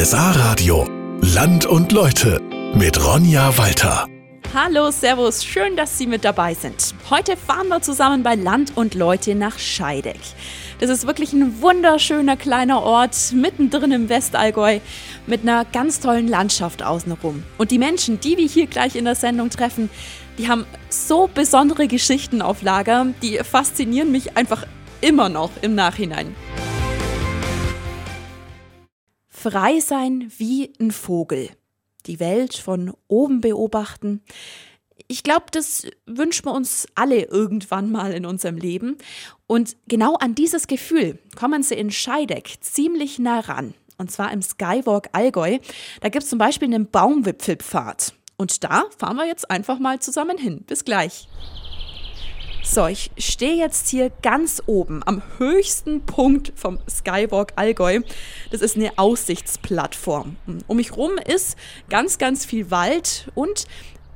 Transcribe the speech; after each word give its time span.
RSA 0.00 0.30
Radio. 0.30 0.86
Land 1.22 1.66
und 1.66 1.90
Leute 1.90 2.40
mit 2.72 3.04
Ronja 3.04 3.58
Walter. 3.58 4.06
Hallo, 4.54 4.92
Servus, 4.92 5.44
schön, 5.44 5.74
dass 5.74 5.98
Sie 5.98 6.06
mit 6.06 6.24
dabei 6.24 6.54
sind. 6.54 6.94
Heute 7.10 7.36
fahren 7.36 7.66
wir 7.66 7.82
zusammen 7.82 8.22
bei 8.22 8.36
Land 8.36 8.76
und 8.76 8.94
Leute 8.94 9.34
nach 9.34 9.58
Scheideck. 9.58 10.20
Das 10.78 10.88
ist 10.88 11.08
wirklich 11.08 11.32
ein 11.32 11.60
wunderschöner 11.60 12.36
kleiner 12.36 12.80
Ort 12.80 13.32
mittendrin 13.32 13.90
im 13.90 14.08
Westallgäu 14.08 14.78
mit 15.26 15.42
einer 15.42 15.64
ganz 15.64 15.98
tollen 15.98 16.28
Landschaft 16.28 16.84
außenrum. 16.84 17.42
Und 17.56 17.72
die 17.72 17.78
Menschen, 17.78 18.20
die 18.20 18.36
wir 18.36 18.46
hier 18.46 18.68
gleich 18.68 18.94
in 18.94 19.04
der 19.04 19.16
Sendung 19.16 19.50
treffen, 19.50 19.90
die 20.38 20.46
haben 20.46 20.64
so 20.90 21.28
besondere 21.34 21.88
Geschichten 21.88 22.40
auf 22.40 22.62
Lager, 22.62 23.06
die 23.20 23.38
faszinieren 23.38 24.12
mich 24.12 24.36
einfach 24.36 24.64
immer 25.00 25.28
noch 25.28 25.50
im 25.60 25.74
Nachhinein. 25.74 26.36
Frei 29.38 29.78
sein 29.78 30.32
wie 30.36 30.72
ein 30.80 30.90
Vogel. 30.90 31.48
Die 32.06 32.18
Welt 32.18 32.56
von 32.56 32.92
oben 33.06 33.40
beobachten. 33.40 34.20
Ich 35.06 35.22
glaube, 35.22 35.46
das 35.52 35.86
wünschen 36.06 36.46
wir 36.46 36.52
uns 36.52 36.88
alle 36.96 37.22
irgendwann 37.22 37.92
mal 37.92 38.12
in 38.12 38.26
unserem 38.26 38.56
Leben. 38.56 38.98
Und 39.46 39.76
genau 39.86 40.16
an 40.16 40.34
dieses 40.34 40.66
Gefühl 40.66 41.20
kommen 41.36 41.62
sie 41.62 41.76
in 41.76 41.92
Scheideck 41.92 42.56
ziemlich 42.62 43.20
nah 43.20 43.38
ran. 43.38 43.74
Und 43.96 44.10
zwar 44.10 44.32
im 44.32 44.42
Skywalk 44.42 45.08
Allgäu. 45.12 45.58
Da 46.00 46.08
gibt 46.08 46.24
es 46.24 46.30
zum 46.30 46.40
Beispiel 46.40 46.66
einen 46.66 46.90
Baumwipfelpfad. 46.90 48.14
Und 48.36 48.64
da 48.64 48.86
fahren 48.96 49.16
wir 49.16 49.26
jetzt 49.26 49.48
einfach 49.52 49.78
mal 49.78 50.00
zusammen 50.00 50.36
hin. 50.36 50.64
Bis 50.66 50.84
gleich. 50.84 51.28
So, 52.70 52.86
ich 52.86 53.10
stehe 53.16 53.54
jetzt 53.54 53.88
hier 53.88 54.10
ganz 54.20 54.62
oben 54.66 55.00
am 55.06 55.22
höchsten 55.38 56.02
Punkt 56.02 56.52
vom 56.54 56.78
Skywalk 56.86 57.54
Allgäu. 57.56 58.00
Das 58.50 58.60
ist 58.60 58.76
eine 58.76 58.98
Aussichtsplattform. 58.98 60.36
Um 60.66 60.76
mich 60.76 60.94
rum 60.94 61.12
ist 61.16 61.56
ganz, 61.88 62.18
ganz 62.18 62.44
viel 62.44 62.70
Wald 62.70 63.32
und 63.34 63.64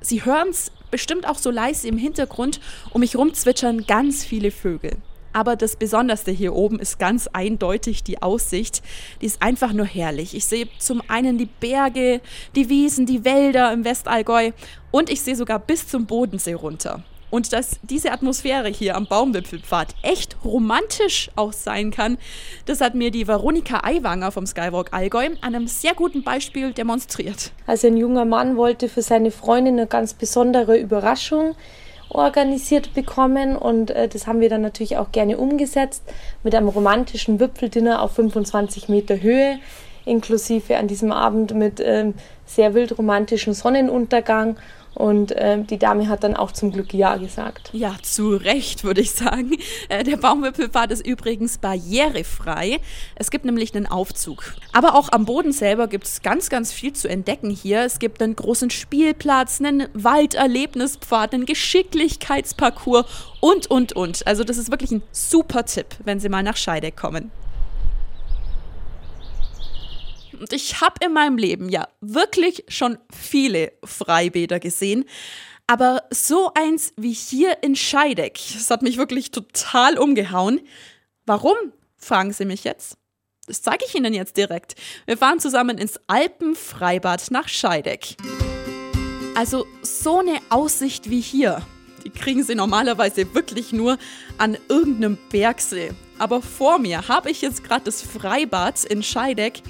Sie 0.02 0.26
hören 0.26 0.48
es 0.50 0.70
bestimmt 0.90 1.26
auch 1.26 1.38
so 1.38 1.50
leise 1.50 1.88
im 1.88 1.96
Hintergrund. 1.96 2.60
Um 2.90 3.00
mich 3.00 3.16
rum 3.16 3.32
zwitschern 3.32 3.86
ganz 3.86 4.22
viele 4.22 4.50
Vögel. 4.50 4.98
Aber 5.32 5.56
das 5.56 5.76
Besonderste 5.76 6.30
hier 6.30 6.54
oben 6.54 6.78
ist 6.78 6.98
ganz 6.98 7.28
eindeutig 7.28 8.04
die 8.04 8.20
Aussicht. 8.20 8.82
Die 9.22 9.26
ist 9.26 9.40
einfach 9.40 9.72
nur 9.72 9.86
herrlich. 9.86 10.34
Ich 10.34 10.44
sehe 10.44 10.68
zum 10.78 11.02
einen 11.08 11.38
die 11.38 11.48
Berge, 11.58 12.20
die 12.54 12.68
Wiesen, 12.68 13.06
die 13.06 13.24
Wälder 13.24 13.72
im 13.72 13.86
Westallgäu 13.86 14.50
und 14.90 15.08
ich 15.08 15.22
sehe 15.22 15.36
sogar 15.36 15.58
bis 15.58 15.88
zum 15.88 16.04
Bodensee 16.04 16.52
runter. 16.52 17.02
Und 17.32 17.54
dass 17.54 17.80
diese 17.82 18.12
Atmosphäre 18.12 18.68
hier 18.68 18.94
am 18.94 19.06
Baumwipfelpfad 19.06 19.94
echt 20.02 20.36
romantisch 20.44 21.30
auch 21.34 21.54
sein 21.54 21.90
kann, 21.90 22.18
das 22.66 22.82
hat 22.82 22.94
mir 22.94 23.10
die 23.10 23.26
Veronika 23.26 23.80
Aiwanger 23.84 24.30
vom 24.32 24.44
Skywalk 24.44 24.92
Allgäu 24.92 25.24
an 25.40 25.54
einem 25.54 25.66
sehr 25.66 25.94
guten 25.94 26.24
Beispiel 26.24 26.74
demonstriert. 26.74 27.52
Also 27.66 27.86
ein 27.86 27.96
junger 27.96 28.26
Mann 28.26 28.58
wollte 28.58 28.90
für 28.90 29.00
seine 29.00 29.30
Freundin 29.30 29.78
eine 29.78 29.86
ganz 29.86 30.12
besondere 30.12 30.76
Überraschung 30.76 31.54
organisiert 32.10 32.92
bekommen 32.92 33.56
und 33.56 33.90
äh, 33.92 34.08
das 34.08 34.26
haben 34.26 34.40
wir 34.40 34.50
dann 34.50 34.60
natürlich 34.60 34.98
auch 34.98 35.10
gerne 35.10 35.38
umgesetzt 35.38 36.02
mit 36.42 36.54
einem 36.54 36.68
romantischen 36.68 37.40
Wipfeldinner 37.40 38.02
auf 38.02 38.12
25 38.12 38.90
Meter 38.90 39.22
Höhe 39.22 39.58
inklusive 40.04 40.76
an 40.76 40.86
diesem 40.86 41.12
Abend 41.12 41.54
mit 41.54 41.80
ähm, 41.80 42.12
sehr 42.44 42.74
wild 42.74 42.98
romantischen 42.98 43.54
Sonnenuntergang 43.54 44.56
und 44.94 45.32
äh, 45.32 45.62
die 45.62 45.78
Dame 45.78 46.08
hat 46.08 46.22
dann 46.22 46.36
auch 46.36 46.52
zum 46.52 46.70
Glück 46.70 46.92
Ja 46.92 47.16
gesagt. 47.16 47.70
Ja, 47.72 47.96
zu 48.02 48.36
Recht, 48.36 48.84
würde 48.84 49.00
ich 49.00 49.12
sagen. 49.12 49.52
Äh, 49.88 50.04
der 50.04 50.16
Baumwipfelpfad 50.16 50.90
ist 50.90 51.06
übrigens 51.06 51.58
barrierefrei. 51.58 52.78
Es 53.14 53.30
gibt 53.30 53.44
nämlich 53.44 53.74
einen 53.74 53.86
Aufzug. 53.86 54.54
Aber 54.72 54.94
auch 54.94 55.10
am 55.10 55.24
Boden 55.24 55.52
selber 55.52 55.88
gibt 55.88 56.06
es 56.06 56.22
ganz, 56.22 56.50
ganz 56.50 56.72
viel 56.72 56.92
zu 56.92 57.08
entdecken 57.08 57.50
hier. 57.50 57.84
Es 57.84 57.98
gibt 57.98 58.22
einen 58.22 58.36
großen 58.36 58.70
Spielplatz, 58.70 59.60
einen 59.60 59.88
Walderlebnispfad, 59.94 61.34
einen 61.34 61.46
Geschicklichkeitsparcours 61.46 63.06
und, 63.40 63.70
und, 63.70 63.94
und. 63.94 64.26
Also 64.26 64.44
das 64.44 64.58
ist 64.58 64.70
wirklich 64.70 64.90
ein 64.90 65.02
super 65.10 65.64
Tipp, 65.64 65.86
wenn 66.04 66.20
Sie 66.20 66.28
mal 66.28 66.42
nach 66.42 66.56
Scheideck 66.56 66.96
kommen. 66.96 67.30
Und 70.42 70.52
ich 70.52 70.80
habe 70.80 70.94
in 71.06 71.12
meinem 71.12 71.38
Leben 71.38 71.68
ja 71.68 71.86
wirklich 72.00 72.64
schon 72.66 72.98
viele 73.16 73.72
Freibäder 73.84 74.58
gesehen. 74.58 75.04
Aber 75.68 76.02
so 76.10 76.50
eins 76.54 76.92
wie 76.96 77.12
hier 77.12 77.62
in 77.62 77.76
Scheideck, 77.76 78.40
das 78.52 78.68
hat 78.68 78.82
mich 78.82 78.96
wirklich 78.96 79.30
total 79.30 79.96
umgehauen. 79.96 80.60
Warum, 81.26 81.54
fragen 81.96 82.32
Sie 82.32 82.44
mich 82.44 82.64
jetzt? 82.64 82.96
Das 83.46 83.62
zeige 83.62 83.84
ich 83.86 83.94
Ihnen 83.94 84.14
jetzt 84.14 84.36
direkt. 84.36 84.74
Wir 85.06 85.16
fahren 85.16 85.38
zusammen 85.38 85.78
ins 85.78 86.00
Alpenfreibad 86.08 87.30
nach 87.30 87.46
Scheideck. 87.46 88.16
Also 89.36 89.64
so 89.82 90.18
eine 90.18 90.40
Aussicht 90.50 91.08
wie 91.08 91.20
hier, 91.20 91.62
die 92.04 92.10
kriegen 92.10 92.42
Sie 92.42 92.56
normalerweise 92.56 93.32
wirklich 93.32 93.72
nur 93.72 93.96
an 94.38 94.58
irgendeinem 94.68 95.18
Bergsee. 95.30 95.92
Aber 96.18 96.42
vor 96.42 96.80
mir 96.80 97.06
habe 97.06 97.30
ich 97.30 97.42
jetzt 97.42 97.62
gerade 97.62 97.84
das 97.84 98.02
Freibad 98.02 98.84
in 98.84 99.04
Scheideck 99.04 99.62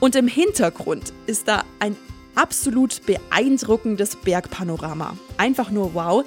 und 0.00 0.14
im 0.16 0.28
Hintergrund 0.28 1.12
ist 1.26 1.48
da 1.48 1.64
ein 1.78 1.96
absolut 2.34 3.04
beeindruckendes 3.04 4.16
Bergpanorama. 4.16 5.16
Einfach 5.36 5.70
nur 5.70 5.94
wow. 5.94 6.24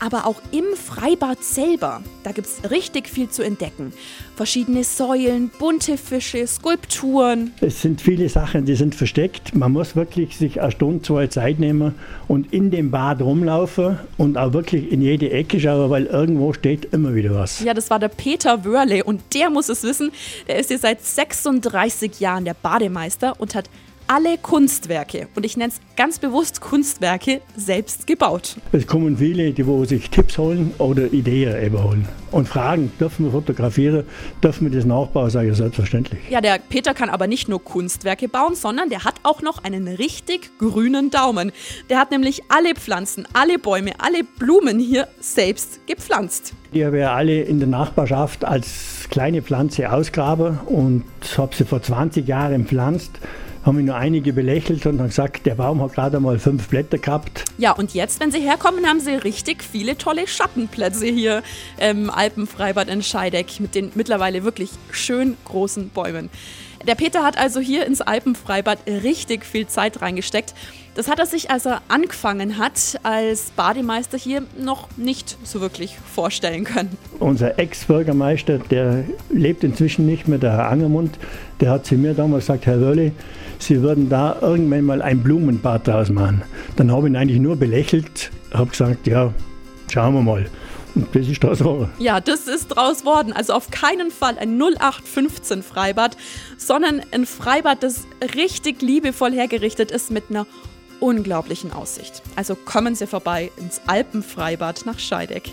Aber 0.00 0.26
auch 0.26 0.40
im 0.52 0.64
Freibad 0.76 1.42
selber, 1.42 2.02
da 2.22 2.32
gibt 2.32 2.46
es 2.46 2.70
richtig 2.70 3.08
viel 3.08 3.28
zu 3.28 3.42
entdecken. 3.42 3.92
Verschiedene 4.36 4.84
Säulen, 4.84 5.50
bunte 5.58 5.98
Fische, 5.98 6.46
Skulpturen. 6.46 7.52
Es 7.60 7.82
sind 7.82 8.00
viele 8.00 8.28
Sachen, 8.28 8.64
die 8.64 8.76
sind 8.76 8.94
versteckt. 8.94 9.56
Man 9.56 9.72
muss 9.72 9.96
wirklich 9.96 10.36
sich 10.36 10.60
eine 10.60 10.70
Stunde, 10.70 11.02
zwei 11.02 11.26
Zeit 11.26 11.58
nehmen 11.58 11.94
und 12.28 12.52
in 12.52 12.70
dem 12.70 12.90
Bad 12.92 13.20
rumlaufen 13.20 13.98
und 14.16 14.38
auch 14.38 14.52
wirklich 14.52 14.92
in 14.92 15.02
jede 15.02 15.30
Ecke 15.30 15.58
schauen, 15.58 15.90
weil 15.90 16.06
irgendwo 16.06 16.52
steht 16.52 16.92
immer 16.92 17.14
wieder 17.14 17.34
was. 17.34 17.60
Ja, 17.60 17.74
das 17.74 17.90
war 17.90 17.98
der 17.98 18.08
Peter 18.08 18.64
Wörle 18.64 19.02
und 19.02 19.20
der 19.34 19.50
muss 19.50 19.68
es 19.68 19.82
wissen. 19.82 20.12
Der 20.46 20.60
ist 20.60 20.68
hier 20.68 20.78
seit 20.78 21.04
36 21.04 22.20
Jahren 22.20 22.44
der 22.44 22.54
Bademeister 22.54 23.34
und 23.40 23.56
hat 23.56 23.68
alle 24.08 24.38
Kunstwerke, 24.38 25.28
und 25.36 25.44
ich 25.44 25.56
nenne 25.56 25.70
es 25.70 25.80
ganz 25.96 26.18
bewusst 26.18 26.60
Kunstwerke, 26.62 27.42
selbst 27.56 28.06
gebaut. 28.06 28.56
Es 28.72 28.86
kommen 28.86 29.18
viele, 29.18 29.52
die 29.52 29.66
wo 29.66 29.84
sich 29.84 30.08
Tipps 30.08 30.38
holen 30.38 30.72
oder 30.78 31.12
Ideen 31.12 31.62
eben 31.62 31.82
holen 31.82 32.08
und 32.30 32.48
fragen, 32.48 32.90
dürfen 32.98 33.26
wir 33.26 33.32
fotografieren, 33.32 34.04
dürfen 34.42 34.70
wir 34.70 34.76
das 34.76 34.86
nachbauen, 34.86 35.30
sage 35.30 35.50
ich 35.50 35.56
selbstverständlich. 35.56 36.20
Ja, 36.30 36.40
der 36.40 36.58
Peter 36.58 36.94
kann 36.94 37.10
aber 37.10 37.26
nicht 37.26 37.48
nur 37.48 37.62
Kunstwerke 37.62 38.28
bauen, 38.28 38.54
sondern 38.54 38.88
der 38.88 39.04
hat 39.04 39.16
auch 39.24 39.42
noch 39.42 39.62
einen 39.62 39.88
richtig 39.88 40.58
grünen 40.58 41.10
Daumen. 41.10 41.52
Der 41.90 41.98
hat 41.98 42.10
nämlich 42.10 42.42
alle 42.48 42.74
Pflanzen, 42.74 43.26
alle 43.34 43.58
Bäume, 43.58 43.92
alle 43.98 44.24
Blumen 44.24 44.78
hier 44.78 45.06
selbst 45.20 45.86
gepflanzt. 45.86 46.54
Die 46.72 46.84
habe 46.84 46.98
ich 46.98 47.06
alle 47.06 47.42
in 47.42 47.58
der 47.58 47.68
Nachbarschaft 47.68 48.44
als 48.44 49.06
kleine 49.10 49.42
Pflanze 49.42 49.92
ausgraben 49.92 50.58
und 50.66 51.04
habe 51.36 51.54
sie 51.54 51.64
vor 51.64 51.82
20 51.82 52.26
Jahren 52.26 52.66
pflanzt 52.66 53.18
haben 53.64 53.76
mich 53.76 53.86
nur 53.86 53.96
einige 53.96 54.32
belächelt 54.32 54.86
und 54.86 54.98
haben 54.98 55.08
gesagt, 55.08 55.46
der 55.46 55.54
Baum 55.54 55.82
hat 55.82 55.94
gerade 55.94 56.20
mal 56.20 56.38
fünf 56.38 56.68
Blätter 56.68 56.98
gehabt. 56.98 57.44
Ja, 57.58 57.72
und 57.72 57.94
jetzt, 57.94 58.20
wenn 58.20 58.30
Sie 58.30 58.40
herkommen, 58.40 58.86
haben 58.86 59.00
Sie 59.00 59.14
richtig 59.14 59.62
viele 59.62 59.96
tolle 59.96 60.26
Schattenplätze 60.26 61.06
hier 61.06 61.42
im 61.78 62.10
Alpenfreibad 62.10 62.88
in 62.88 63.02
Scheideck 63.02 63.60
mit 63.60 63.74
den 63.74 63.92
mittlerweile 63.94 64.44
wirklich 64.44 64.70
schön 64.90 65.36
großen 65.44 65.90
Bäumen. 65.90 66.30
Der 66.86 66.94
Peter 66.94 67.24
hat 67.24 67.36
also 67.36 67.60
hier 67.60 67.86
ins 67.86 68.00
Alpenfreibad 68.00 68.78
richtig 68.86 69.44
viel 69.44 69.66
Zeit 69.66 70.00
reingesteckt. 70.00 70.54
Das 70.94 71.08
hat 71.08 71.18
er 71.18 71.26
sich, 71.26 71.50
als 71.50 71.66
er 71.66 71.82
angefangen 71.88 72.58
hat, 72.58 72.98
als 73.02 73.50
Bademeister 73.56 74.16
hier 74.18 74.42
noch 74.58 74.88
nicht 74.96 75.36
so 75.44 75.60
wirklich 75.60 75.96
vorstellen 76.12 76.64
können. 76.64 76.96
Unser 77.18 77.58
Ex-Bürgermeister, 77.58 78.58
der 78.58 79.04
lebt 79.30 79.64
inzwischen 79.64 80.06
nicht 80.06 80.28
mehr, 80.28 80.38
der 80.38 80.52
Herr 80.52 80.68
Angermund, 80.70 81.18
der 81.60 81.70
hat 81.70 81.86
zu 81.86 81.96
mir 81.96 82.14
damals 82.14 82.46
gesagt, 82.46 82.66
Herr 82.66 82.80
Wörle, 82.80 83.12
Sie 83.58 83.82
würden 83.82 84.08
da 84.08 84.36
irgendwann 84.40 84.84
mal 84.84 85.02
ein 85.02 85.22
Blumenbad 85.22 85.86
draus 85.86 86.10
machen. 86.10 86.42
Dann 86.76 86.92
habe 86.92 87.08
ich 87.08 87.12
ihn 87.12 87.16
eigentlich 87.16 87.40
nur 87.40 87.56
belächelt, 87.56 88.30
habe 88.52 88.70
gesagt, 88.70 89.06
ja, 89.06 89.32
schauen 89.92 90.14
wir 90.14 90.22
mal. 90.22 90.46
Und 90.94 91.14
das 91.14 91.28
ist 91.28 91.42
draus 91.42 91.58
geworden. 91.58 91.90
Ja, 91.98 92.20
das 92.20 92.48
ist 92.48 92.68
draus 92.68 93.04
worden. 93.04 93.32
Also 93.32 93.52
auf 93.52 93.70
keinen 93.70 94.10
Fall 94.10 94.38
ein 94.38 94.60
0815 94.60 95.62
Freibad, 95.62 96.16
sondern 96.56 97.02
ein 97.12 97.26
Freibad, 97.26 97.82
das 97.82 98.06
richtig 98.34 98.82
liebevoll 98.82 99.32
hergerichtet 99.32 99.90
ist 99.90 100.10
mit 100.10 100.24
einer 100.30 100.46
unglaublichen 101.00 101.72
Aussicht. 101.72 102.22
Also 102.36 102.54
kommen 102.56 102.94
Sie 102.94 103.06
vorbei 103.06 103.50
ins 103.56 103.80
Alpenfreibad 103.86 104.86
nach 104.86 104.98
Scheideck. 104.98 105.50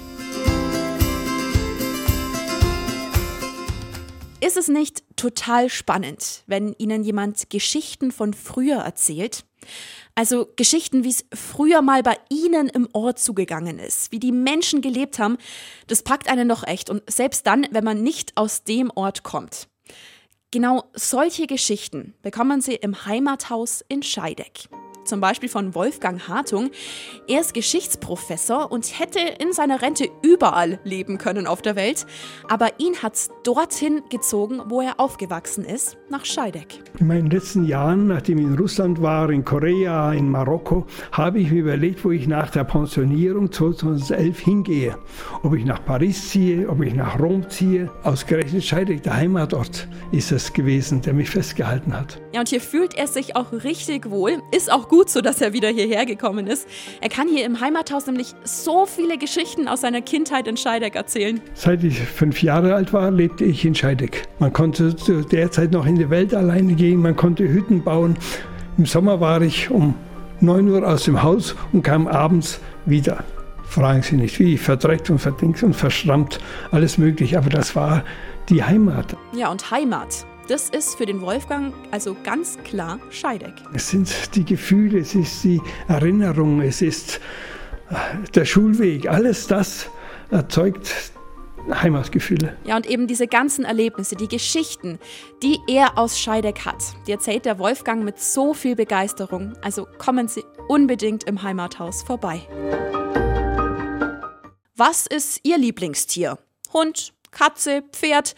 Ist 4.41 4.57
es 4.57 4.67
nicht 4.67 5.04
total 5.15 5.69
spannend, 5.69 6.43
wenn 6.47 6.73
Ihnen 6.77 7.03
jemand 7.03 7.49
Geschichten 7.49 8.11
von 8.11 8.33
früher 8.33 8.77
erzählt? 8.77 9.45
Also 10.13 10.47
Geschichten, 10.55 11.03
wie 11.03 11.09
es 11.09 11.25
früher 11.33 11.81
mal 11.81 12.03
bei 12.03 12.17
Ihnen 12.29 12.69
im 12.69 12.87
Ort 12.93 13.19
zugegangen 13.19 13.79
ist, 13.79 14.11
wie 14.11 14.19
die 14.19 14.31
Menschen 14.31 14.81
gelebt 14.81 15.19
haben, 15.19 15.37
das 15.87 16.03
packt 16.03 16.29
einen 16.29 16.47
doch 16.47 16.65
echt 16.65 16.89
und 16.89 17.03
selbst 17.09 17.47
dann, 17.47 17.67
wenn 17.71 17.83
man 17.83 18.01
nicht 18.01 18.37
aus 18.37 18.63
dem 18.63 18.91
Ort 18.95 19.23
kommt. 19.23 19.67
genau 20.51 20.85
solche 20.93 21.47
Geschichten 21.47 22.13
bekommen 22.21 22.61
Sie 22.61 22.75
im 22.75 23.05
Heimathaus 23.05 23.83
in 23.89 24.03
Scheideck 24.03 24.69
zum 25.05 25.21
Beispiel 25.21 25.49
von 25.49 25.75
Wolfgang 25.75 26.27
Hartung. 26.27 26.71
Er 27.27 27.41
ist 27.41 27.53
Geschichtsprofessor 27.53 28.71
und 28.71 28.99
hätte 28.99 29.19
in 29.39 29.53
seiner 29.53 29.81
Rente 29.81 30.09
überall 30.21 30.79
leben 30.83 31.17
können 31.17 31.47
auf 31.47 31.61
der 31.61 31.75
Welt, 31.75 32.05
aber 32.49 32.79
ihn 32.79 32.95
hat 33.01 33.15
es 33.15 33.29
dorthin 33.43 34.01
gezogen, 34.09 34.61
wo 34.67 34.81
er 34.81 34.99
aufgewachsen 34.99 35.63
ist, 35.63 35.97
nach 36.09 36.25
Scheideck. 36.25 36.79
In 36.99 37.07
meinen 37.07 37.29
letzten 37.29 37.65
Jahren, 37.65 38.07
nachdem 38.07 38.39
ich 38.39 38.45
in 38.45 38.55
Russland 38.55 39.01
war, 39.01 39.29
in 39.29 39.43
Korea, 39.43 40.13
in 40.13 40.29
Marokko, 40.29 40.85
habe 41.11 41.39
ich 41.39 41.51
mir 41.51 41.61
überlegt, 41.61 42.03
wo 42.03 42.11
ich 42.11 42.27
nach 42.27 42.49
der 42.49 42.63
Pensionierung 42.63 43.51
2011 43.51 44.39
hingehe. 44.39 44.97
Ob 45.43 45.53
ich 45.55 45.65
nach 45.65 45.83
Paris 45.85 46.29
ziehe, 46.29 46.67
ob 46.67 46.81
ich 46.81 46.93
nach 46.93 47.19
Rom 47.19 47.47
ziehe. 47.49 47.91
Ausgerechnet 48.03 48.63
Scheideck, 48.63 49.03
der 49.03 49.15
Heimatort, 49.15 49.87
ist 50.11 50.31
es 50.31 50.53
gewesen, 50.53 51.01
der 51.01 51.13
mich 51.13 51.29
festgehalten 51.29 51.95
hat. 51.95 52.21
Ja, 52.33 52.39
und 52.39 52.49
hier 52.49 52.61
fühlt 52.61 52.95
er 52.95 53.07
sich 53.07 53.35
auch 53.35 53.51
richtig 53.51 54.09
wohl, 54.09 54.41
ist 54.51 54.71
auch 54.71 54.89
gut 54.89 54.94
gut 54.95 55.09
so, 55.09 55.19
dass 55.19 55.41
er 55.41 55.51
wieder 55.51 55.67
hierher 55.67 56.05
gekommen 56.05 56.47
ist. 56.47 56.69
Er 57.01 57.09
kann 57.09 57.27
hier 57.27 57.45
im 57.45 57.59
Heimathaus 57.59 58.07
nämlich 58.07 58.33
so 58.45 58.85
viele 58.85 59.17
Geschichten 59.17 59.67
aus 59.67 59.81
seiner 59.81 60.01
Kindheit 60.01 60.47
in 60.47 60.55
Scheideck 60.55 60.95
erzählen. 60.95 61.41
Seit 61.53 61.83
ich 61.83 61.99
fünf 61.99 62.41
Jahre 62.41 62.75
alt 62.75 62.93
war, 62.93 63.11
lebte 63.11 63.43
ich 63.43 63.65
in 63.65 63.75
Scheideck. 63.75 64.23
Man 64.39 64.53
konnte 64.53 64.95
zu 64.95 65.21
der 65.23 65.51
Zeit 65.51 65.73
noch 65.73 65.85
in 65.85 65.95
die 65.95 66.09
Welt 66.09 66.33
alleine 66.33 66.75
gehen, 66.75 67.01
man 67.01 67.17
konnte 67.17 67.43
Hütten 67.43 67.83
bauen. 67.83 68.15
Im 68.77 68.85
Sommer 68.85 69.19
war 69.19 69.41
ich 69.41 69.69
um 69.69 69.95
9 70.39 70.69
Uhr 70.69 70.87
aus 70.87 71.03
dem 71.03 71.21
Haus 71.21 71.57
und 71.73 71.83
kam 71.83 72.07
abends 72.07 72.61
wieder. 72.85 73.25
Fragen 73.65 74.01
Sie 74.01 74.15
nicht, 74.15 74.39
wie, 74.39 74.57
verdreckt 74.57 75.09
und 75.09 75.19
verdingt 75.19 75.61
und 75.61 75.73
verschrammt, 75.73 76.39
alles 76.71 76.97
möglich, 76.97 77.37
aber 77.37 77.49
das 77.49 77.75
war 77.75 78.05
die 78.47 78.63
Heimat. 78.63 79.17
Ja, 79.33 79.51
und 79.51 79.71
Heimat, 79.71 80.25
das 80.47 80.69
ist 80.69 80.95
für 80.95 81.05
den 81.05 81.21
Wolfgang 81.21 81.73
also 81.91 82.15
ganz 82.23 82.57
klar 82.63 82.99
Scheideck. 83.09 83.53
Es 83.73 83.89
sind 83.89 84.35
die 84.35 84.45
Gefühle, 84.45 84.99
es 84.99 85.15
ist 85.15 85.43
die 85.43 85.61
Erinnerung, 85.87 86.61
es 86.61 86.81
ist 86.81 87.19
äh, 87.89 87.95
der 88.33 88.45
Schulweg, 88.45 89.07
alles 89.07 89.47
das 89.47 89.89
erzeugt 90.31 91.11
Heimatgefühle. 91.69 92.55
Ja, 92.65 92.75
und 92.75 92.85
eben 92.85 93.07
diese 93.07 93.27
ganzen 93.27 93.65
Erlebnisse, 93.65 94.15
die 94.15 94.27
Geschichten, 94.27 94.99
die 95.41 95.59
er 95.67 95.97
aus 95.97 96.19
Scheideck 96.19 96.65
hat, 96.65 96.83
die 97.07 97.11
erzählt 97.11 97.45
der 97.45 97.57
Wolfgang 97.57 98.03
mit 98.03 98.19
so 98.19 98.53
viel 98.53 98.75
Begeisterung. 98.75 99.53
Also 99.63 99.87
kommen 99.97 100.27
Sie 100.27 100.43
unbedingt 100.67 101.23
im 101.23 101.41
Heimathaus 101.41 102.03
vorbei. 102.03 102.41
Was 104.75 105.07
ist 105.07 105.39
Ihr 105.43 105.57
Lieblingstier? 105.57 106.37
Hund, 106.73 107.13
Katze, 107.35 107.83
Pferd? 107.91 108.33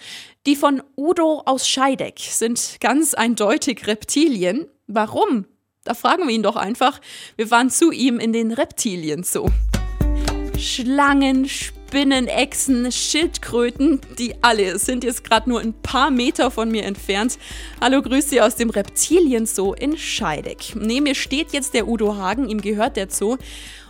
Die 0.47 0.55
von 0.55 0.81
Udo 0.97 1.43
aus 1.45 1.69
Scheideck 1.69 2.19
sind 2.19 2.77
ganz 2.81 3.13
eindeutig 3.13 3.85
Reptilien. 3.85 4.65
Warum? 4.87 5.45
Da 5.83 5.93
fragen 5.93 6.27
wir 6.27 6.33
ihn 6.33 6.41
doch 6.41 6.55
einfach. 6.55 6.99
Wir 7.35 7.51
waren 7.51 7.69
zu 7.69 7.91
ihm 7.91 8.19
in 8.19 8.33
den 8.33 8.51
Reptilien 8.51 9.23
Zoo. 9.23 9.49
Schlangen, 10.57 11.47
Spinnen, 11.47 12.27
Echsen, 12.27 12.91
Schildkröten, 12.91 14.01
die 14.17 14.33
alle 14.41 14.79
sind 14.79 15.03
jetzt 15.03 15.23
gerade 15.23 15.47
nur 15.47 15.61
ein 15.61 15.73
paar 15.73 16.09
Meter 16.09 16.49
von 16.49 16.71
mir 16.71 16.83
entfernt. 16.83 17.37
Hallo, 17.79 18.01
grüß 18.01 18.31
Sie 18.31 18.41
aus 18.41 18.55
dem 18.55 18.71
Reptilien 18.71 19.45
Zoo 19.45 19.73
in 19.73 19.95
Scheideck. 19.95 20.75
Neben 20.75 21.03
mir 21.03 21.15
steht 21.15 21.53
jetzt 21.53 21.75
der 21.75 21.87
Udo 21.87 22.15
Hagen, 22.15 22.49
ihm 22.49 22.61
gehört 22.61 22.97
der 22.97 23.11
Zoo. 23.11 23.37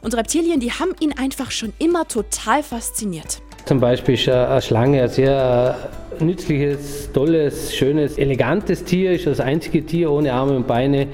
Und 0.02 0.16
Reptilien, 0.16 0.60
die 0.60 0.74
haben 0.74 0.94
ihn 1.00 1.18
einfach 1.18 1.52
schon 1.52 1.72
immer 1.80 2.10
total 2.10 2.62
fasziniert. 2.62 3.42
Zum 3.68 3.82
Beispiel 3.82 4.16
ist 4.16 4.30
eine 4.30 4.62
Schlange 4.62 5.04
ein 5.04 5.10
sehr 5.10 5.76
äh, 6.22 6.24
nützliches, 6.24 7.12
tolles, 7.12 7.76
schönes, 7.76 8.18
elegantes 8.18 8.86
Tier, 8.86 9.12
ist 9.12 9.28
das 9.28 9.42
einzige 9.42 9.86
Tier 9.86 10.10
ohne 10.10 10.32
Arme 10.32 10.56
und 10.56 10.68
Beine, 10.68 11.08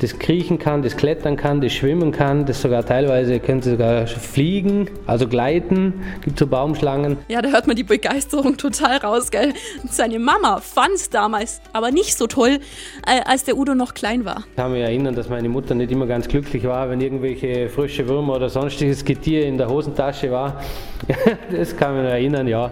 das 0.00 0.18
kriechen 0.18 0.58
kann, 0.58 0.82
das 0.82 0.96
klettern 0.96 1.36
kann, 1.36 1.60
das 1.60 1.72
schwimmen 1.72 2.12
kann, 2.12 2.46
das 2.46 2.62
sogar 2.62 2.84
teilweise 2.84 3.40
können 3.40 3.62
sie 3.62 3.70
sogar 3.70 4.06
fliegen, 4.06 4.88
also 5.06 5.26
gleiten, 5.26 5.94
gibt 6.22 6.38
so 6.38 6.46
Baumschlangen. 6.46 7.18
Ja, 7.28 7.42
da 7.42 7.50
hört 7.50 7.66
man 7.66 7.74
die 7.74 7.84
Begeisterung 7.84 8.56
total 8.56 8.98
raus, 8.98 9.30
gell? 9.30 9.54
Seine 9.90 10.18
Mama 10.18 10.60
fand 10.60 10.94
es 10.94 11.10
damals 11.10 11.60
aber 11.72 11.90
nicht 11.90 12.16
so 12.16 12.26
toll, 12.26 12.58
äh, 13.06 13.20
als 13.24 13.44
der 13.44 13.56
Udo 13.56 13.74
noch 13.74 13.94
klein 13.94 14.24
war. 14.24 14.44
Ich 14.50 14.56
kann 14.56 14.72
mich 14.72 14.82
erinnern, 14.82 15.14
dass 15.14 15.28
meine 15.28 15.48
Mutter 15.48 15.74
nicht 15.74 15.90
immer 15.90 16.06
ganz 16.06 16.28
glücklich 16.28 16.64
war, 16.64 16.88
wenn 16.90 17.00
irgendwelche 17.00 17.68
frische 17.68 18.08
Würmer 18.08 18.36
oder 18.36 18.48
sonstiges 18.48 19.04
Getier 19.04 19.46
in 19.46 19.58
der 19.58 19.68
Hosentasche 19.68 20.30
war. 20.30 20.62
das 21.50 21.76
kann 21.76 22.00
mich 22.00 22.10
erinnern, 22.10 22.46
ja. 22.46 22.70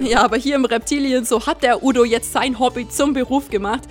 ja, 0.00 0.24
aber 0.24 0.36
hier 0.36 0.56
im 0.56 0.64
Reptilien, 0.64 1.24
so 1.24 1.46
hat 1.46 1.62
der 1.62 1.82
Udo 1.82 2.04
jetzt 2.04 2.32
sein 2.32 2.58
Hobby 2.58 2.88
zum 2.88 3.12
Beruf 3.12 3.50
gemacht. 3.50 3.82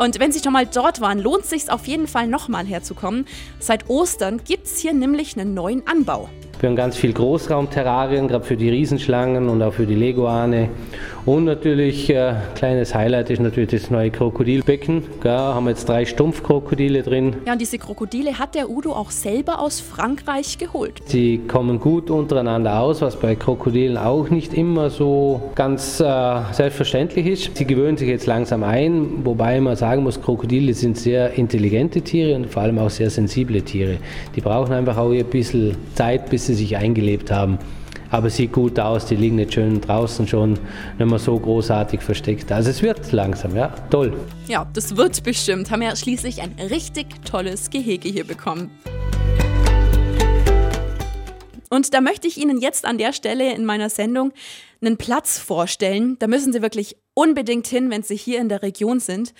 Und 0.00 0.18
wenn 0.18 0.32
Sie 0.32 0.40
schon 0.42 0.54
mal 0.54 0.64
dort 0.64 1.02
waren, 1.02 1.18
lohnt 1.18 1.44
es 1.44 1.50
sich 1.50 1.70
auf 1.70 1.86
jeden 1.86 2.08
Fall 2.08 2.26
nochmal 2.26 2.64
herzukommen. 2.64 3.26
Seit 3.58 3.90
Ostern 3.90 4.42
gibt 4.42 4.64
es 4.64 4.78
hier 4.78 4.94
nämlich 4.94 5.38
einen 5.38 5.52
neuen 5.52 5.86
Anbau. 5.86 6.30
Wir 6.60 6.68
haben 6.68 6.76
ganz 6.76 6.94
viel 6.94 7.14
Großraumterrarien, 7.14 8.28
gerade 8.28 8.44
für 8.44 8.56
die 8.58 8.68
Riesenschlangen 8.68 9.48
und 9.48 9.62
auch 9.62 9.72
für 9.72 9.86
die 9.86 9.94
Leguane. 9.94 10.68
Und 11.24 11.44
natürlich, 11.44 12.10
äh, 12.10 12.34
kleines 12.54 12.94
Highlight 12.94 13.30
ist 13.30 13.40
natürlich 13.40 13.70
das 13.70 13.90
neue 13.90 14.10
Krokodilbecken. 14.10 15.04
Da 15.22 15.54
haben 15.54 15.64
wir 15.64 15.70
jetzt 15.70 15.88
drei 15.88 16.04
Stumpfkrokodile 16.04 17.02
drin. 17.02 17.36
Ja, 17.46 17.52
und 17.52 17.60
diese 17.60 17.78
Krokodile 17.78 18.38
hat 18.38 18.54
der 18.54 18.68
Udo 18.68 18.92
auch 18.92 19.10
selber 19.10 19.60
aus 19.60 19.80
Frankreich 19.80 20.58
geholt. 20.58 21.00
Sie 21.06 21.38
kommen 21.46 21.78
gut 21.80 22.10
untereinander 22.10 22.80
aus, 22.80 23.00
was 23.00 23.16
bei 23.16 23.36
Krokodilen 23.36 23.96
auch 23.96 24.28
nicht 24.28 24.52
immer 24.52 24.90
so 24.90 25.40
ganz 25.54 26.00
äh, 26.00 26.40
selbstverständlich 26.52 27.26
ist. 27.26 27.56
Sie 27.56 27.66
gewöhnen 27.66 27.96
sich 27.96 28.08
jetzt 28.08 28.26
langsam 28.26 28.62
ein, 28.64 29.24
wobei 29.24 29.60
man 29.60 29.76
sagen 29.76 30.02
muss, 30.02 30.20
Krokodile 30.20 30.74
sind 30.74 30.98
sehr 30.98 31.34
intelligente 31.34 32.02
Tiere 32.02 32.36
und 32.36 32.46
vor 32.46 32.62
allem 32.62 32.78
auch 32.78 32.90
sehr 32.90 33.08
sensible 33.10 33.62
Tiere. 33.62 33.96
Die 34.36 34.40
brauchen 34.40 34.72
einfach 34.72 34.96
auch 34.96 35.12
ein 35.12 35.24
bisschen 35.26 35.76
Zeit, 35.94 36.30
bis 36.30 36.46
sie 36.46 36.49
sie 36.54 36.64
sich 36.64 36.76
eingelebt 36.76 37.30
haben. 37.30 37.58
Aber 38.10 38.28
sieht 38.28 38.52
gut 38.52 38.78
aus, 38.80 39.06
die 39.06 39.14
liegen 39.14 39.36
nicht 39.36 39.54
schön 39.54 39.80
draußen 39.80 40.26
schon, 40.26 40.54
nicht 40.98 41.08
mehr 41.08 41.18
so 41.18 41.38
großartig 41.38 42.00
versteckt. 42.00 42.50
Also 42.50 42.70
es 42.70 42.82
wird 42.82 43.12
langsam, 43.12 43.54
ja, 43.54 43.68
toll. 43.88 44.12
Ja, 44.48 44.66
das 44.72 44.96
wird 44.96 45.22
bestimmt. 45.22 45.70
Haben 45.70 45.82
ja 45.82 45.94
schließlich 45.94 46.42
ein 46.42 46.54
richtig 46.58 47.06
tolles 47.24 47.70
Gehege 47.70 48.08
hier 48.08 48.24
bekommen. 48.24 48.70
Und 51.72 51.94
da 51.94 52.00
möchte 52.00 52.26
ich 52.26 52.36
Ihnen 52.36 52.60
jetzt 52.60 52.84
an 52.84 52.98
der 52.98 53.12
Stelle 53.12 53.54
in 53.54 53.64
meiner 53.64 53.90
Sendung 53.90 54.32
einen 54.82 54.96
Platz 54.96 55.38
vorstellen. 55.38 56.18
Da 56.18 56.26
müssen 56.26 56.52
Sie 56.52 56.62
wirklich 56.62 56.96
unbedingt 57.14 57.68
hin, 57.68 57.90
wenn 57.90 58.02
Sie 58.02 58.16
hier 58.16 58.40
in 58.40 58.48
der 58.48 58.62
Region 58.62 58.98
sind. 58.98 59.34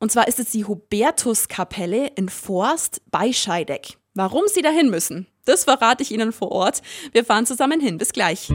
Und 0.00 0.10
zwar 0.10 0.26
ist 0.26 0.40
es 0.40 0.50
die 0.50 0.64
Hubertuskapelle 0.64 2.08
in 2.16 2.28
Forst 2.28 3.02
bei 3.12 3.32
Scheideck. 3.32 3.98
Warum 4.16 4.44
Sie 4.46 4.62
dahin 4.62 4.88
müssen, 4.88 5.26
das 5.44 5.64
verrate 5.64 6.02
ich 6.02 6.10
Ihnen 6.10 6.32
vor 6.32 6.50
Ort. 6.50 6.80
Wir 7.12 7.22
fahren 7.22 7.44
zusammen 7.44 7.80
hin. 7.80 7.98
Bis 7.98 8.12
gleich. 8.12 8.48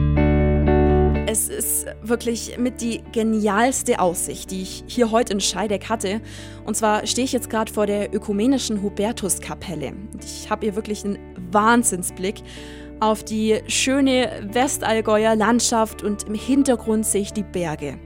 Es 1.28 1.48
ist 1.48 1.86
wirklich 2.02 2.58
mit 2.58 2.80
die 2.80 3.00
genialste 3.12 4.00
Aussicht, 4.00 4.50
die 4.50 4.62
ich 4.62 4.82
hier 4.88 5.12
heute 5.12 5.34
in 5.34 5.40
Scheideck 5.40 5.88
hatte. 5.88 6.20
Und 6.64 6.76
zwar 6.76 7.06
stehe 7.06 7.24
ich 7.24 7.32
jetzt 7.32 7.48
gerade 7.48 7.72
vor 7.72 7.86
der 7.86 8.12
ökumenischen 8.12 8.82
Hubertuskapelle. 8.82 9.92
Ich 10.20 10.50
habe 10.50 10.66
hier 10.66 10.74
wirklich 10.74 11.04
einen 11.04 11.20
Wahnsinnsblick 11.52 12.42
auf 12.98 13.22
die 13.22 13.60
schöne 13.68 14.48
Westallgäuer 14.52 15.36
Landschaft 15.36 16.02
und 16.02 16.24
im 16.24 16.34
Hintergrund 16.34 17.06
sehe 17.06 17.22
ich 17.22 17.32
die 17.32 17.44
Berge. 17.44 18.00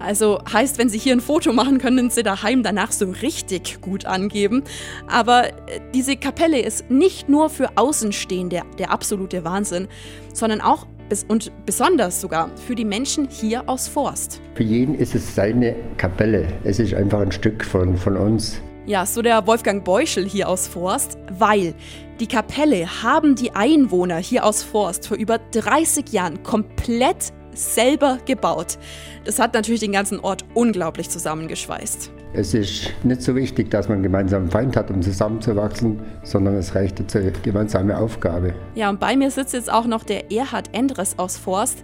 Also 0.00 0.40
heißt, 0.50 0.78
wenn 0.78 0.88
Sie 0.88 0.98
hier 0.98 1.14
ein 1.14 1.20
Foto 1.20 1.52
machen, 1.52 1.78
können 1.78 2.10
Sie 2.10 2.22
daheim 2.22 2.62
danach 2.62 2.92
so 2.92 3.06
richtig 3.22 3.80
gut 3.80 4.06
angeben. 4.06 4.64
Aber 5.06 5.48
äh, 5.48 5.80
diese 5.94 6.16
Kapelle 6.16 6.60
ist 6.60 6.90
nicht 6.90 7.28
nur 7.28 7.50
für 7.50 7.70
Außenstehende 7.76 8.62
der 8.78 8.90
absolute 8.90 9.44
Wahnsinn, 9.44 9.88
sondern 10.32 10.60
auch 10.60 10.86
und 11.26 11.50
besonders 11.66 12.20
sogar 12.20 12.50
für 12.56 12.76
die 12.76 12.84
Menschen 12.84 13.28
hier 13.28 13.68
aus 13.68 13.88
Forst. 13.88 14.40
Für 14.54 14.62
jeden 14.62 14.94
ist 14.94 15.14
es 15.16 15.34
seine 15.34 15.74
Kapelle. 15.96 16.46
Es 16.62 16.78
ist 16.78 16.94
einfach 16.94 17.20
ein 17.20 17.32
Stück 17.32 17.64
von, 17.64 17.96
von 17.96 18.16
uns. 18.16 18.60
Ja, 18.86 19.04
so 19.04 19.20
der 19.20 19.46
Wolfgang 19.46 19.84
Beuschel 19.84 20.26
hier 20.26 20.48
aus 20.48 20.66
Forst, 20.66 21.18
weil 21.38 21.74
die 22.20 22.26
Kapelle 22.26 23.02
haben 23.02 23.34
die 23.34 23.52
Einwohner 23.52 24.16
hier 24.16 24.44
aus 24.44 24.62
Forst 24.62 25.08
vor 25.08 25.16
über 25.16 25.38
30 25.52 26.12
Jahren 26.12 26.42
komplett 26.42 27.32
selber 27.54 28.18
gebaut. 28.24 28.78
Das 29.24 29.38
hat 29.38 29.54
natürlich 29.54 29.80
den 29.80 29.92
ganzen 29.92 30.20
Ort 30.20 30.44
unglaublich 30.54 31.10
zusammengeschweißt. 31.10 32.10
Es 32.32 32.54
ist 32.54 32.92
nicht 33.04 33.22
so 33.22 33.34
wichtig, 33.34 33.70
dass 33.70 33.88
man 33.88 33.96
einen 33.96 34.02
gemeinsamen 34.04 34.50
Feind 34.50 34.76
hat, 34.76 34.90
um 34.90 35.02
zusammenzuwachsen, 35.02 36.00
sondern 36.22 36.54
es 36.54 36.74
reicht 36.74 36.98
jetzt 37.00 37.14
eine 37.16 37.32
gemeinsame 37.42 37.98
Aufgabe. 37.98 38.54
Ja, 38.74 38.88
und 38.88 39.00
bei 39.00 39.16
mir 39.16 39.30
sitzt 39.30 39.52
jetzt 39.52 39.70
auch 39.70 39.86
noch 39.86 40.04
der 40.04 40.32
Erhard 40.32 40.72
Endres 40.72 41.18
aus 41.18 41.36
Forst. 41.36 41.82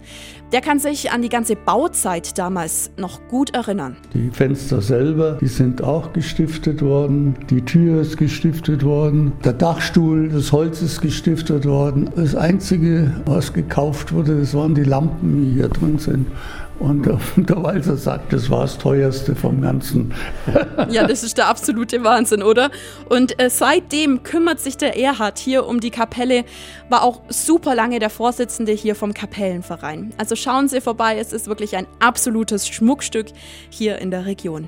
Der 0.53 0.61
kann 0.61 0.79
sich 0.79 1.11
an 1.11 1.21
die 1.21 1.29
ganze 1.29 1.55
Bauzeit 1.55 2.37
damals 2.37 2.91
noch 2.97 3.19
gut 3.27 3.53
erinnern. 3.53 3.97
Die 4.13 4.29
Fenster 4.31 4.81
selber, 4.81 5.37
die 5.41 5.47
sind 5.47 5.83
auch 5.83 6.13
gestiftet 6.13 6.81
worden. 6.81 7.35
Die 7.49 7.61
Tür 7.61 8.01
ist 8.01 8.17
gestiftet 8.17 8.83
worden. 8.83 9.33
Der 9.43 9.53
Dachstuhl, 9.53 10.29
das 10.29 10.51
Holz 10.53 10.81
ist 10.81 11.01
gestiftet 11.01 11.65
worden. 11.65 12.09
Das 12.15 12.35
Einzige, 12.35 13.11
was 13.25 13.51
gekauft 13.51 14.13
wurde, 14.13 14.39
das 14.39 14.53
waren 14.53 14.73
die 14.73 14.83
Lampen 14.83 15.51
hier. 15.53 15.67
da 15.67 15.79
drin 15.79 15.97
sind. 15.99 16.27
Und 16.79 17.05
der 17.37 17.63
Walzer 17.63 17.97
sagt, 17.97 18.33
das 18.33 18.49
war 18.49 18.61
das 18.61 18.77
teuerste 18.77 19.35
vom 19.35 19.61
Ganzen. 19.61 20.13
ja, 20.89 21.07
das 21.07 21.23
ist 21.23 21.37
der 21.37 21.47
absolute 21.47 22.03
Wahnsinn, 22.03 22.43
oder? 22.43 22.69
Und 23.09 23.39
äh, 23.41 23.49
seitdem 23.49 24.23
kümmert 24.23 24.59
sich 24.59 24.77
der 24.77 24.97
Erhard 24.97 25.39
hier 25.39 25.65
um 25.65 25.79
die 25.79 25.91
Kapelle, 25.91 26.45
war 26.89 27.03
auch 27.03 27.21
super 27.29 27.75
lange 27.75 27.99
der 27.99 28.09
Vorsitzende 28.09 28.71
hier 28.71 28.95
vom 28.95 29.13
Kapellenverein. 29.13 30.13
Also 30.17 30.35
schauen 30.35 30.67
Sie 30.67 30.81
vorbei, 30.81 31.17
es 31.19 31.33
ist 31.33 31.47
wirklich 31.47 31.75
ein 31.75 31.87
absolutes 31.99 32.67
Schmuckstück 32.67 33.27
hier 33.69 33.99
in 33.99 34.11
der 34.11 34.25
Region. 34.25 34.67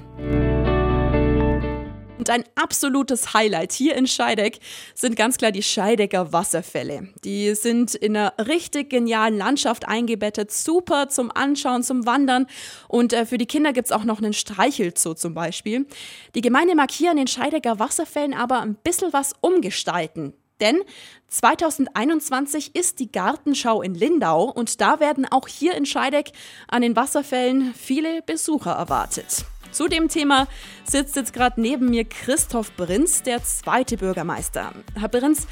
Und 2.20 2.30
ein 2.30 2.44
absolutes 2.56 3.34
Highlight 3.34 3.72
hier 3.72 3.96
in 3.96 4.06
Scheideck 4.06 4.60
sind 4.94 5.16
ganz 5.16 5.38
klar 5.38 5.54
die 5.54 5.64
Scheidecker 5.64 6.34
Wasserfälle. 6.34 7.08
Die 7.24 7.56
sind 7.56 7.96
in 7.96 8.18
einer 8.18 8.34
richtig 8.46 8.90
genialen 8.90 9.38
Landschaft 9.38 9.88
eingebettet, 9.88 10.52
super 10.52 11.08
zum 11.08 11.32
Anschauen, 11.32 11.82
zum 11.82 12.06
Wandern. 12.06 12.48
Und 12.90 13.14
äh, 13.14 13.26
für 13.26 13.38
die 13.38 13.46
Kinder 13.46 13.72
gibt 13.72 13.88
es 13.88 13.94
auch 13.94 14.04
noch 14.04 14.18
einen 14.18 14.34
Streichelzoo 14.34 15.14
zum 15.14 15.34
Beispiel. 15.34 15.88
Die 16.36 16.42
Gemeinde 16.42 16.76
mag 16.76 16.92
hier 16.92 17.12
an 17.12 17.18
den 17.18 17.28
Scheidecker 17.28 17.80
Wasserfällen 17.80 18.34
aber 18.34 18.60
ein 18.60 18.76
bisschen 18.76 19.14
was 19.14 19.32
umgestalten. 19.40 20.34
Denn 20.60 20.82
2021 21.30 22.76
ist 22.76 23.00
die 23.00 23.10
Gartenschau 23.10 23.82
in 23.82 23.96
Lindau 23.96 24.52
und 24.52 24.82
da 24.82 25.00
werden 25.00 25.26
auch 25.26 25.48
hier 25.48 25.74
in 25.76 25.86
Scheideck 25.86 26.34
an 26.68 26.82
den 26.82 26.98
Wasserfällen 26.98 27.74
viele 27.74 28.22
Besucher 28.24 28.72
erwartet. 28.72 29.46
Zu 29.72 29.88
dem 29.88 30.08
Thema 30.08 30.48
sitzt 30.84 31.16
jetzt 31.16 31.34
gerade 31.34 31.62
neben 31.62 31.90
mir 31.90 32.06
Christoph 32.06 32.76
Brinz, 32.76 33.24
der 33.24 33.44
zweite 33.44 33.98
Bürgermeister. 33.98 34.72
Herr 34.96 35.10
Brinz, 35.10 35.48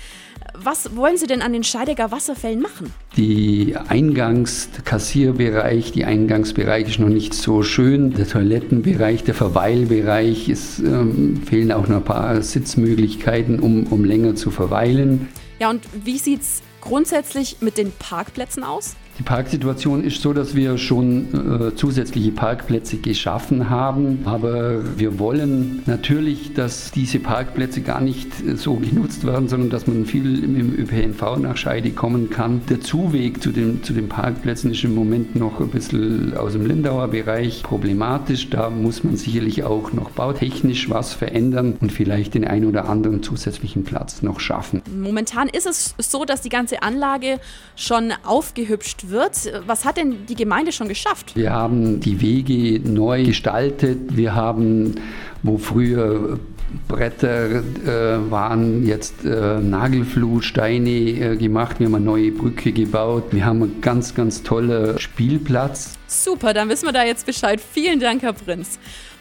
was 0.56 0.96
wollen 0.96 1.18
Sie 1.18 1.28
denn 1.28 1.42
an 1.42 1.54
den 1.54 1.64
Scheidecker 1.64 2.12
Wasserfällen 2.12 2.60
machen? 2.60 2.94
Die 3.16 3.76
Eingangskassierbereich, 3.76 5.92
die 5.92 6.06
Eingangsbereich 6.06 6.88
ist 6.88 7.00
noch 7.00 7.10
nicht 7.10 7.34
so 7.34 7.64
schön. 7.64 8.14
Der 8.14 8.28
Toilettenbereich, 8.28 9.24
der 9.24 9.36
Verweilbereich, 9.36 10.50
es 10.50 10.80
ähm, 10.80 11.42
fehlen 11.46 11.72
auch 11.72 11.88
noch 11.88 11.98
ein 11.98 12.04
paar 12.04 12.42
Sitzmöglichkeiten, 12.42 13.60
um, 13.60 13.88
um 13.88 14.04
länger 14.04 14.36
zu 14.36 14.52
verweilen. 14.52 15.30
Ja, 15.60 15.70
und 15.70 15.84
wie 16.04 16.18
sieht 16.18 16.42
es 16.42 16.62
grundsätzlich 16.82 17.58
mit 17.62 17.78
den 17.78 17.92
Parkplätzen 17.92 18.64
aus? 18.64 18.96
Die 19.18 19.24
Parksituation 19.24 20.04
ist 20.04 20.22
so, 20.22 20.32
dass 20.32 20.54
wir 20.54 20.78
schon 20.78 21.72
äh, 21.72 21.76
zusätzliche 21.76 22.30
Parkplätze 22.32 22.98
geschaffen 22.98 23.68
haben, 23.68 24.20
aber 24.26 25.00
wir 25.00 25.18
wollen 25.18 25.82
natürlich, 25.88 26.54
dass 26.54 26.92
diese 26.92 27.18
Parkplätze 27.18 27.82
gar 27.82 28.00
nicht 28.00 28.28
äh, 28.46 28.56
so 28.56 28.76
genutzt 28.76 29.26
werden, 29.26 29.48
sondern 29.48 29.72
dass 29.72 29.88
man 29.88 30.06
viel 30.06 30.42
dem 30.42 30.72
ÖPNV 30.78 31.38
nach 31.38 31.58
Scheide 31.58 31.90
kommen 31.92 32.30
kann. 32.30 32.62
Der 32.70 32.80
Zuweg 32.80 33.42
zu 33.42 33.52
den, 33.52 33.82
zu 33.82 33.94
den 33.94 34.08
Parkplätzen 34.08 34.70
ist 34.70 34.84
im 34.84 34.94
Moment 34.94 35.36
noch 35.36 35.60
ein 35.62 35.70
bisschen 35.70 36.38
aus 36.38 36.54
dem 36.54 36.68
Lindauer 36.68 37.08
Bereich 37.08 37.64
problematisch. 37.64 38.52
Da 38.52 38.70
muss 38.70 39.04
man 39.04 39.18
sicherlich 39.18 39.64
auch 39.64 39.94
noch 39.94 40.12
bautechnisch 40.12 40.92
was 40.92 41.14
verändern 41.14 41.76
und 41.80 41.92
vielleicht 41.92 42.36
den 42.36 42.46
einen 42.46 42.66
oder 42.66 42.88
anderen 42.88 43.24
zusätzlichen 43.24 43.84
Platz 43.84 44.22
noch 44.22 44.40
schaffen. 44.40 44.84
Momentan 44.96 45.50
ist 45.50 45.66
es 45.66 45.96
so, 45.98 46.24
dass 46.24 46.42
die 46.42 46.50
ganze 46.50 46.84
Anlage 46.84 47.40
schon 47.76 48.14
aufgehübscht 48.24 49.07
wird. 49.10 49.52
Was 49.66 49.86
hat 49.86 49.98
denn 49.98 50.26
die 50.28 50.36
Gemeinde 50.36 50.72
schon 50.72 50.88
geschafft? 50.88 51.36
Wir 51.36 51.52
haben 51.52 52.00
die 52.00 52.22
Wege 52.22 52.80
neu 52.88 53.24
gestaltet. 53.24 54.16
Wir 54.16 54.36
haben, 54.36 54.96
wo 55.44 55.58
früher 55.58 56.40
Bretter 56.88 57.50
äh, 57.50 58.32
waren 58.32 58.86
jetzt 58.86 59.24
äh, 59.24 59.60
Nagelfluhsteine 59.60 60.90
äh, 60.90 61.36
gemacht. 61.38 61.80
Wir 61.80 61.88
haben 61.88 61.96
eine 61.96 62.06
neue 62.06 62.32
Brücke 62.32 62.72
gebaut. 62.72 63.26
Wir 63.32 63.46
haben 63.46 63.64
einen 63.64 63.82
ganz, 63.82 64.14
ganz 64.16 64.44
tollen 64.44 65.00
Spielplatz. 65.00 65.94
Super, 66.08 66.54
dann 66.54 66.70
wissen 66.70 66.86
wir 66.86 66.94
da 66.94 67.04
jetzt 67.04 67.26
Bescheid. 67.26 67.62
Vielen 67.62 68.00
Dank, 68.00 68.22
Herr 68.22 68.34
Prinz. 68.34 68.80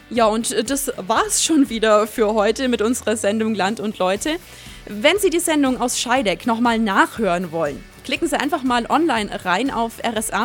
Ja, 0.09 0.25
und 0.27 0.69
das 0.69 0.91
war's 1.05 1.43
schon 1.43 1.69
wieder 1.69 2.07
für 2.07 2.33
heute 2.33 2.69
mit 2.69 2.81
unserer 2.81 3.17
Sendung 3.17 3.55
Land 3.55 3.79
und 3.79 3.97
Leute. 3.97 4.31
Wenn 4.85 5.17
Sie 5.19 5.29
die 5.29 5.39
Sendung 5.39 5.81
aus 5.81 5.99
Scheideck 5.99 6.47
nochmal 6.47 6.79
nachhören 6.79 7.51
wollen, 7.51 7.83
klicken 8.07 8.29
Sie 8.29 8.39
einfach 8.39 8.63
mal 8.63 8.85
online 8.85 9.43
rein 9.43 9.69
auf 9.69 9.95
rsa-radio.de. 10.01 10.39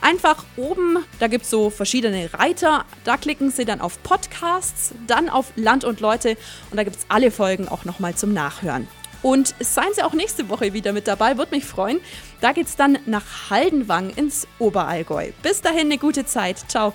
Einfach 0.00 0.44
oben, 0.56 0.98
da 1.20 1.28
gibt 1.28 1.44
es 1.44 1.50
so 1.50 1.70
verschiedene 1.70 2.28
Reiter, 2.34 2.84
da 3.04 3.16
klicken 3.16 3.52
Sie 3.52 3.64
dann 3.64 3.80
auf 3.80 4.02
Podcasts, 4.02 4.92
dann 5.06 5.28
auf 5.28 5.52
Land 5.54 5.84
und 5.84 6.00
Leute 6.00 6.36
und 6.72 6.76
da 6.76 6.82
gibt 6.82 6.96
es 6.96 7.06
alle 7.08 7.30
Folgen 7.30 7.68
auch 7.68 7.84
nochmal 7.84 8.16
zum 8.16 8.32
Nachhören. 8.32 8.88
Und 9.22 9.54
seien 9.60 9.94
Sie 9.94 10.02
auch 10.02 10.12
nächste 10.12 10.48
Woche 10.48 10.72
wieder 10.72 10.92
mit 10.92 11.06
dabei, 11.06 11.38
würde 11.38 11.54
mich 11.54 11.64
freuen. 11.64 12.00
Da 12.40 12.50
geht 12.50 12.66
es 12.66 12.74
dann 12.74 12.98
nach 13.06 13.48
Haldenwang 13.48 14.10
ins 14.10 14.48
Oberallgäu. 14.58 15.30
Bis 15.44 15.60
dahin 15.60 15.82
eine 15.82 15.98
gute 15.98 16.26
Zeit. 16.26 16.64
Ciao. 16.66 16.94